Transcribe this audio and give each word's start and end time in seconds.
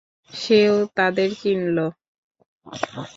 সেও 0.33 0.75
তাদের 0.95 1.29
চিনল। 1.41 1.77